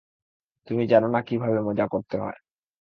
তুমি 0.67 0.83
জানো 0.87 1.07
না 1.07 1.19
কীভাবে 1.21 1.59
মজা 1.67 1.85
করতে 1.87 2.15
হয়। 2.17 2.37